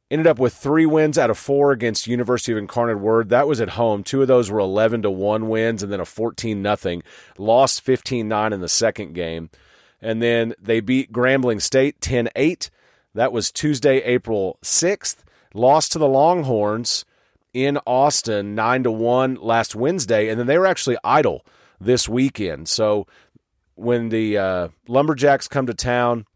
[0.09, 3.29] Ended up with three wins out of four against University of Incarnate Word.
[3.29, 4.05] That was at home.
[4.05, 7.03] Two of those were 11 to 1 wins and then a 14 nothing.
[7.37, 9.51] Lost 15 9 in the second game.
[10.01, 12.71] And then they beat Grambling State 10 8.
[13.15, 15.25] That was Tuesday, April 6th.
[15.55, 17.05] Lost to the Longhorns
[17.55, 20.29] in Austin 9 to 1 last Wednesday.
[20.29, 21.47] And then they were actually idle
[21.81, 22.69] this weekend.
[22.69, 23.07] So
[23.77, 26.27] when the uh, Lumberjacks come to town,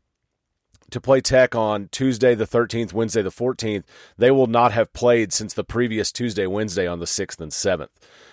[0.91, 3.85] to play Tech on Tuesday the 13th, Wednesday the 14th,
[4.17, 7.91] they will not have played since the previous Tuesday, Wednesday on the 6th and 7th.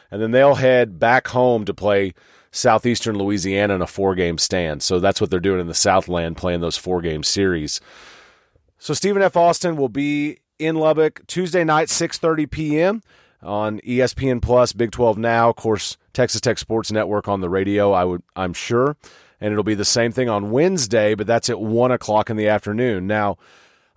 [0.09, 2.13] And then they'll head back home to play
[2.51, 4.81] Southeastern Louisiana in a four game stand.
[4.81, 7.81] So that's what they're doing in the Southland, playing those four game series.
[8.77, 9.35] So Stephen F.
[9.35, 13.01] Austin will be in Lubbock Tuesday night, 6.30 p.m.
[13.41, 17.91] on ESPN Plus, Big 12 Now, of course, Texas Tech Sports Network on the radio,
[17.91, 18.95] I would, I'm sure
[19.39, 22.47] and it'll be the same thing on Wednesday, but that's at one o'clock in the
[22.47, 23.07] afternoon.
[23.07, 23.37] Now,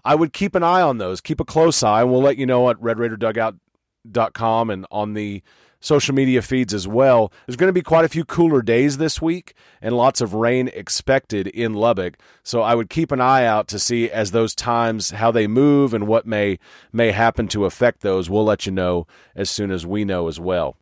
[0.05, 2.47] I would keep an eye on those, keep a close eye, and we'll let you
[2.47, 5.43] know at RedRaiderDugout.com and on the
[5.81, 7.33] social media feeds as well.
[7.47, 10.69] There's going to be quite a few cooler days this week and lots of rain
[10.75, 12.19] expected in Lubbock.
[12.43, 15.95] So I would keep an eye out to see as those times how they move
[15.95, 16.59] and what may
[16.93, 18.29] may happen to affect those.
[18.29, 20.77] We'll let you know as soon as we know as well.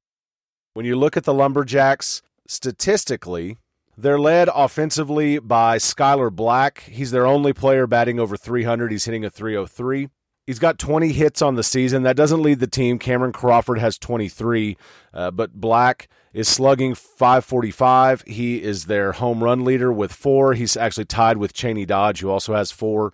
[0.75, 3.59] When you look at the Lumberjacks statistically,
[3.99, 6.83] they're led offensively by Skylar Black.
[6.83, 8.93] He's their only player batting over 300.
[8.93, 10.11] He's hitting a 303.
[10.47, 12.05] He's got 20 hits on the season.
[12.05, 13.01] That doesn't lead the team.
[13.01, 14.77] Cameron Crawford has 23,
[15.13, 18.23] uh, but Black is slugging 545.
[18.29, 20.55] He is their home run leader with four.
[20.55, 23.13] He's actually tied with Cheney Dodge, who also has four.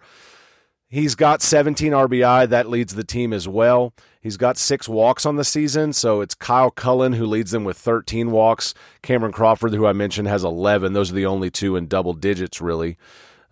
[0.89, 2.51] He's got 17 RBI.
[2.51, 3.95] That leads the team as well.
[4.21, 7.79] He's got six walks on the season, so it's Kyle Cullen who leads them with
[7.79, 8.75] 13 walks.
[9.01, 10.93] Cameron Crawford, who I mentioned, has 11.
[10.93, 12.99] Those are the only two in double digits, really.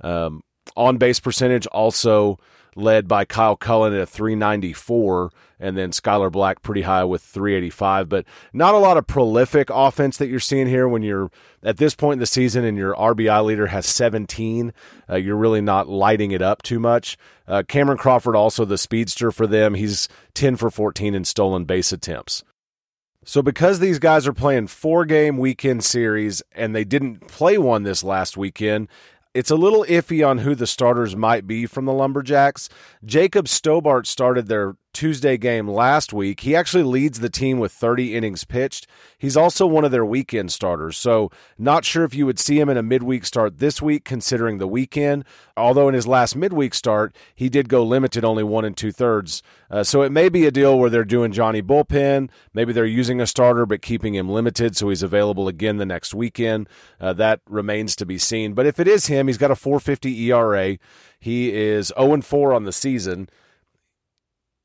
[0.03, 0.43] Um,
[0.77, 2.39] on base percentage also
[2.75, 8.09] led by Kyle Cullen at a 394, and then Skylar Black pretty high with 385.
[8.09, 11.31] But not a lot of prolific offense that you're seeing here when you're
[11.63, 14.73] at this point in the season and your RBI leader has 17.
[15.09, 17.17] Uh, you're really not lighting it up too much.
[17.47, 21.93] Uh, Cameron Crawford, also the speedster for them, he's 10 for 14 in stolen base
[21.93, 22.43] attempts.
[23.25, 27.83] So, because these guys are playing four game weekend series and they didn't play one
[27.83, 28.89] this last weekend,
[29.35, 32.69] it's a little iffy on who the starters might be from the Lumberjacks.
[33.05, 36.41] Jacob Stobart started their Tuesday game last week.
[36.41, 38.87] He actually leads the team with 30 innings pitched.
[39.17, 42.69] He's also one of their weekend starters, so not sure if you would see him
[42.69, 45.25] in a midweek start this week, considering the weekend.
[45.57, 49.43] Although in his last midweek start, he did go limited, only one and two thirds.
[49.71, 52.29] Uh, so it may be a deal where they're doing Johnny bullpen.
[52.53, 56.13] Maybe they're using a starter but keeping him limited, so he's available again the next
[56.15, 56.69] weekend.
[57.01, 58.53] Uh, that remains to be seen.
[58.53, 60.77] But if it is him, he's got a 450 ERA.
[61.19, 63.31] He is 0 4 on the season.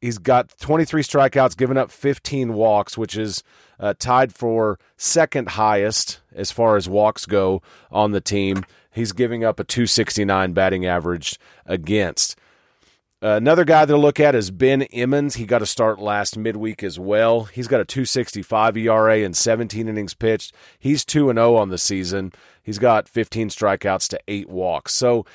[0.02, 3.44] He's got 23 strikeouts, given up 15 walks, which is
[3.80, 8.66] uh, tied for second highest as far as walks go on the team.
[8.92, 12.38] He's giving up a 269 batting average against.
[13.22, 15.36] Another guy to look at is Ben Emmons.
[15.36, 17.46] He got a start last midweek as well.
[17.46, 20.54] He's got a 265 ERA and 17 innings pitched.
[20.78, 22.34] He's 2 and 0 on the season.
[22.62, 24.94] He's got 15 strikeouts to 8 walks.
[24.94, 25.26] So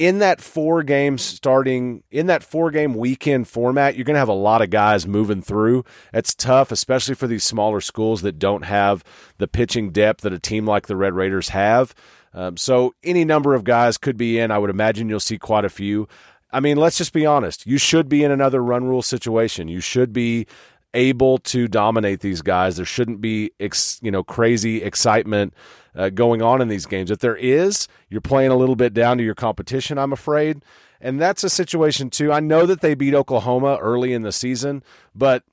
[0.00, 4.28] in that four game starting in that four game weekend format, you're going to have
[4.28, 5.84] a lot of guys moving through.
[6.14, 9.04] It's tough, especially for these smaller schools that don't have
[9.36, 11.94] the pitching depth that a team like the Red Raiders have.
[12.32, 14.50] Um, so any number of guys could be in.
[14.50, 16.08] I would imagine you'll see quite a few.
[16.50, 17.66] I mean, let's just be honest.
[17.66, 19.68] You should be in another run rule situation.
[19.68, 20.46] You should be
[20.94, 22.76] able to dominate these guys.
[22.76, 25.54] There shouldn't be, ex, you know, crazy excitement
[25.94, 27.10] uh, going on in these games.
[27.10, 30.64] If there is, you're playing a little bit down to your competition, I'm afraid.
[31.00, 32.32] And that's a situation, too.
[32.32, 34.82] I know that they beat Oklahoma early in the season,
[35.14, 35.44] but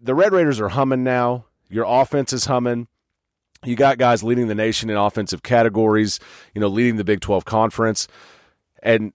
[0.00, 1.46] the Red Raiders are humming now.
[1.68, 2.88] Your offense is humming.
[3.64, 6.18] You got guys leading the nation in offensive categories,
[6.54, 8.08] you know, leading the Big 12 conference.
[8.82, 9.12] And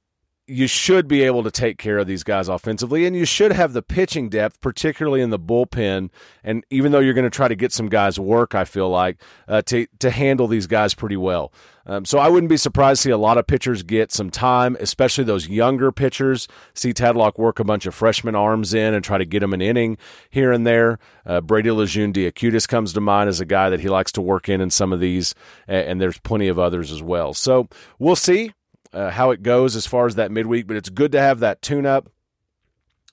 [0.47, 3.73] you should be able to take care of these guys offensively, and you should have
[3.73, 6.09] the pitching depth, particularly in the bullpen.
[6.43, 9.17] And even though you're going to try to get some guys work, I feel like
[9.47, 11.51] uh, to to handle these guys pretty well.
[11.87, 14.75] Um, so I wouldn't be surprised to see a lot of pitchers get some time,
[14.79, 16.47] especially those younger pitchers.
[16.73, 19.61] See Tadlock work a bunch of freshman arms in and try to get them an
[19.61, 19.97] inning
[20.29, 20.97] here and there.
[21.27, 24.61] Uh, Brady Lejeune-Diacutis comes to mind as a guy that he likes to work in
[24.61, 25.35] in some of these,
[25.67, 27.35] and there's plenty of others as well.
[27.35, 27.67] So
[27.99, 28.53] we'll see
[28.95, 31.61] uh, how it goes as far as that midweek, but it's good to have that
[31.61, 32.09] tune up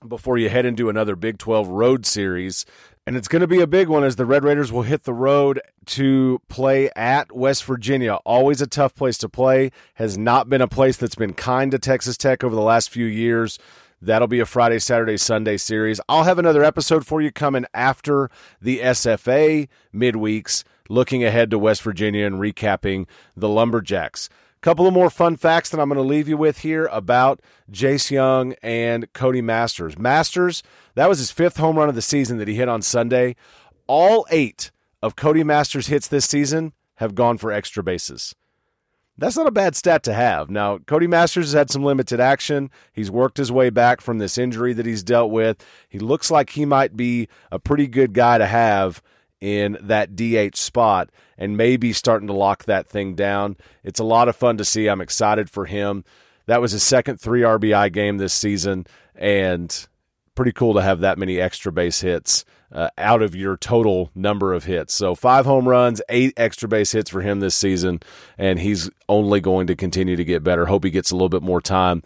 [0.06, 2.64] before you head into another Big 12 road series.
[3.04, 5.12] And it's going to be a big one as the Red Raiders will hit the
[5.12, 8.14] road to play at West Virginia.
[8.24, 9.72] Always a tough place to play.
[9.94, 13.06] Has not been a place that's been kind to Texas Tech over the last few
[13.06, 13.58] years.
[14.00, 16.00] That'll be a Friday, Saturday, Sunday series.
[16.08, 18.30] I'll have another episode for you coming after
[18.60, 23.06] the SFA midweeks, looking ahead to West Virginia and recapping
[23.36, 24.28] the Lumberjacks
[24.62, 27.40] couple of more fun facts that I'm going to leave you with here about
[27.70, 29.98] Jace Jung and Cody Masters.
[29.98, 30.62] Masters,
[30.94, 33.34] that was his fifth home run of the season that he hit on Sunday.
[33.88, 34.70] All eight
[35.02, 38.34] of Cody Masters' hits this season have gone for extra bases.
[39.18, 40.48] That's not a bad stat to have.
[40.48, 42.70] Now, Cody Masters has had some limited action.
[42.92, 45.62] He's worked his way back from this injury that he's dealt with.
[45.88, 49.02] He looks like he might be a pretty good guy to have
[49.42, 53.56] in that DH spot and maybe starting to lock that thing down.
[53.82, 54.86] It's a lot of fun to see.
[54.86, 56.04] I'm excited for him.
[56.46, 58.86] That was his second three RBI game this season,
[59.16, 59.86] and
[60.36, 64.52] pretty cool to have that many extra base hits uh, out of your total number
[64.52, 64.94] of hits.
[64.94, 68.00] So five home runs, eight extra base hits for him this season,
[68.38, 70.66] and he's only going to continue to get better.
[70.66, 72.04] Hope he gets a little bit more time.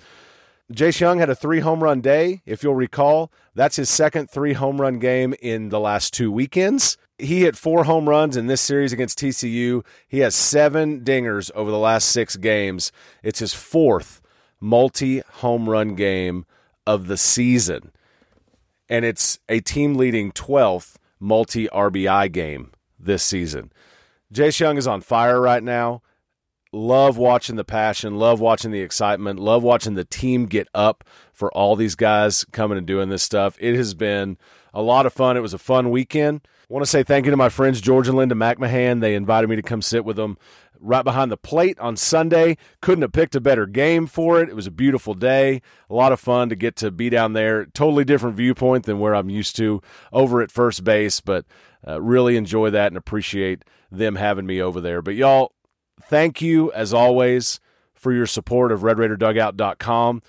[0.72, 3.30] Jace Jung had a three home run day, if you'll recall.
[3.54, 7.84] That's his second three home run game in the last two weekends he hit four
[7.84, 9.84] home runs in this series against TCU.
[10.06, 12.92] He has seven dingers over the last six games.
[13.22, 14.20] It's his fourth
[14.60, 16.44] multi home run game
[16.86, 17.92] of the season.
[18.88, 23.72] And it's a team leading 12th multi RBI game this season.
[24.32, 26.02] Jace Jung is on fire right now.
[26.76, 31.50] Love watching the passion, love watching the excitement, love watching the team get up for
[31.56, 33.56] all these guys coming and doing this stuff.
[33.58, 34.36] It has been
[34.74, 35.38] a lot of fun.
[35.38, 36.42] It was a fun weekend.
[36.68, 39.00] I want to say thank you to my friends George and Linda McMahon.
[39.00, 40.36] They invited me to come sit with them
[40.78, 42.58] right behind the plate on Sunday.
[42.82, 44.50] Couldn't have picked a better game for it.
[44.50, 45.62] It was a beautiful day.
[45.88, 47.64] A lot of fun to get to be down there.
[47.64, 49.80] Totally different viewpoint than where I'm used to
[50.12, 51.46] over at first base, but
[51.88, 55.00] uh, really enjoy that and appreciate them having me over there.
[55.00, 55.52] But y'all,
[56.02, 57.60] thank you as always
[57.94, 60.22] for your support of RedRaiderDugout.com.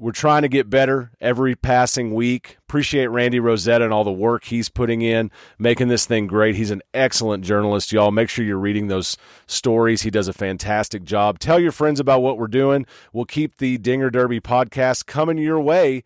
[0.00, 2.56] We're trying to get better every passing week.
[2.68, 6.54] Appreciate Randy Rosetta and all the work he's putting in, making this thing great.
[6.54, 8.12] He's an excellent journalist, y'all.
[8.12, 9.16] Make sure you're reading those
[9.48, 10.02] stories.
[10.02, 11.40] He does a fantastic job.
[11.40, 12.86] Tell your friends about what we're doing.
[13.12, 16.04] We'll keep the Dinger Derby podcast coming your way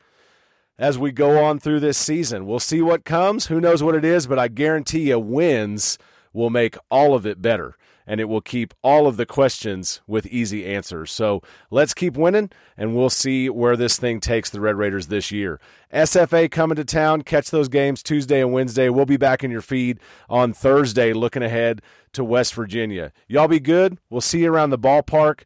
[0.78, 2.46] as we go on through this season.
[2.46, 3.48] We'll see what comes.
[3.48, 5.98] Who knows what it is, but I guarantee you wins
[6.32, 7.76] will make all of it better
[8.06, 11.10] and it will keep all of the questions with easy answers.
[11.10, 15.30] So let's keep winning, and we'll see where this thing takes the Red Raiders this
[15.30, 15.60] year.
[15.92, 17.22] SFA coming to town.
[17.22, 18.88] Catch those games Tuesday and Wednesday.
[18.88, 21.82] We'll be back in your feed on Thursday looking ahead
[22.12, 23.12] to West Virginia.
[23.28, 23.98] Y'all be good.
[24.10, 25.42] We'll see you around the ballpark.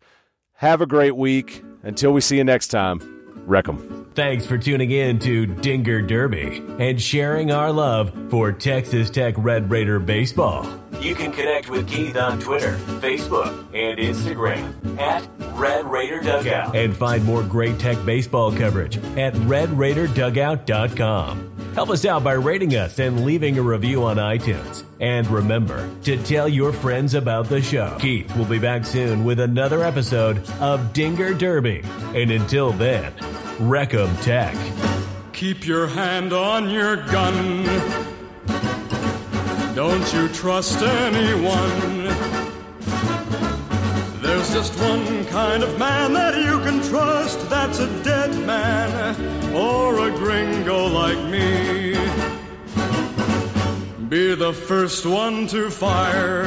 [0.55, 1.63] Have a great week.
[1.83, 3.01] Until we see you next time,
[3.47, 4.07] wreck 'em.
[4.15, 9.71] Thanks for tuning in to Dinger Derby and sharing our love for Texas Tech Red
[9.71, 10.67] Raider baseball.
[11.07, 16.75] You can connect with Keith on Twitter, Facebook, and Instagram at Red Raider Dugout.
[16.75, 21.53] And find more great Tech baseball coverage at RedRaiderDugout.com.
[21.75, 24.83] Help us out by rating us and leaving a review on iTunes.
[24.99, 27.97] And remember to tell your friends about the show.
[28.01, 31.85] Keith will be back soon with another episode of Dinger Derby.
[32.17, 33.13] And until then,
[33.61, 34.57] Reckham Tech.
[35.33, 38.16] Keep your hand on your gun.
[39.77, 42.07] Don't you trust anyone.
[44.23, 47.51] There's just one kind of man that you can trust.
[47.51, 51.93] That's a dead man or a gringo like me.
[54.09, 56.45] Be the first one to fire.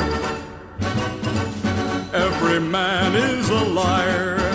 [2.11, 4.48] Every man is a liar.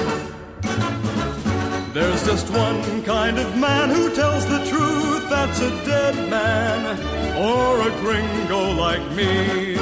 [1.94, 5.30] There's just one kind of man who tells the truth.
[5.30, 6.98] That's a dead man
[7.36, 9.78] or a gringo like me.